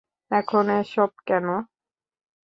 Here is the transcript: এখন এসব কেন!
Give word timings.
এখন 0.31 0.65
এসব 0.79 1.11
কেন! 1.27 1.47